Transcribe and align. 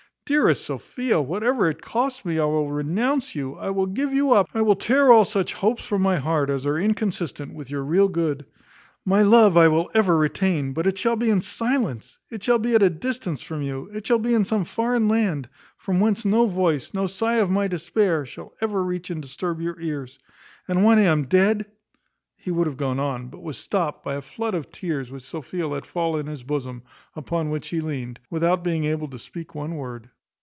Dearest 0.27 0.63
Sophia, 0.63 1.19
whatever 1.21 1.69
it 1.69 1.81
costs 1.81 2.23
me, 2.23 2.39
I 2.39 2.45
will 2.45 2.71
renounce 2.71 3.35
you; 3.35 3.55
I 3.57 3.69
will 3.69 3.85
give 3.87 4.13
you 4.13 4.31
up; 4.33 4.47
I 4.53 4.61
will 4.61 4.77
tear 4.77 5.11
all 5.11 5.25
such 5.25 5.51
hopes 5.51 5.83
from 5.83 6.01
my 6.01 6.15
heart 6.19 6.49
as 6.49 6.65
are 6.65 6.79
inconsistent 6.79 7.53
with 7.53 7.69
your 7.69 7.83
real 7.83 8.07
good. 8.07 8.45
My 9.03 9.23
love 9.23 9.57
I 9.57 9.67
will 9.67 9.91
ever 9.93 10.15
retain, 10.17 10.71
but 10.71 10.87
it 10.87 10.97
shall 10.97 11.17
be 11.17 11.29
in 11.29 11.41
silence; 11.41 12.17
it 12.29 12.41
shall 12.41 12.59
be 12.59 12.73
at 12.75 12.81
a 12.81 12.89
distance 12.89 13.41
from 13.41 13.61
you; 13.61 13.89
it 13.91 14.07
shall 14.07 14.19
be 14.19 14.33
in 14.33 14.45
some 14.45 14.63
foreign 14.63 15.09
land; 15.09 15.49
from 15.77 15.99
whence 15.99 16.23
no 16.23 16.45
voice, 16.47 16.93
no 16.93 17.07
sigh 17.07 17.35
of 17.39 17.49
my 17.51 17.67
despair, 17.67 18.25
shall 18.25 18.53
ever 18.61 18.81
reach 18.81 19.09
and 19.09 19.21
disturb 19.21 19.59
your 19.59 19.81
ears. 19.81 20.17
And 20.65 20.85
when 20.85 20.97
I 20.97 21.01
am 21.01 21.25
dead" 21.25 21.65
He 22.37 22.51
would 22.51 22.67
have 22.67 22.77
gone 22.77 23.01
on, 23.01 23.27
but 23.27 23.43
was 23.43 23.57
stopt 23.57 24.01
by 24.05 24.15
a 24.15 24.21
flood 24.21 24.53
of 24.55 24.71
tears 24.71 25.11
which 25.11 25.23
Sophia 25.23 25.67
let 25.67 25.85
fall 25.85 26.15
in 26.15 26.27
his 26.27 26.43
bosom, 26.43 26.83
upon 27.17 27.49
which 27.49 27.65
she 27.65 27.81
leaned, 27.81 28.21
without 28.29 28.63
being 28.63 28.85
able 28.85 29.09
to 29.09 29.19
speak 29.19 29.53
one 29.53 29.75
word. 29.75 30.09